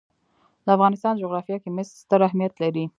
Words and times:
د 0.65 0.67
افغانستان 0.75 1.13
جغرافیه 1.21 1.57
کې 1.63 1.69
مس 1.75 1.87
ستر 2.01 2.19
اهمیت 2.27 2.53
لري. 2.63 2.85